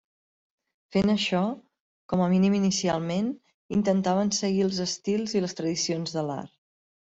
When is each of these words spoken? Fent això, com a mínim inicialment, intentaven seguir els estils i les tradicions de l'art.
Fent 0.95 1.11
això, 1.13 1.41
com 2.13 2.23
a 2.25 2.31
mínim 2.33 2.57
inicialment, 2.61 3.29
intentaven 3.79 4.35
seguir 4.41 4.67
els 4.73 4.83
estils 4.89 5.41
i 5.41 5.47
les 5.49 5.59
tradicions 5.63 6.19
de 6.21 6.29
l'art. 6.33 6.61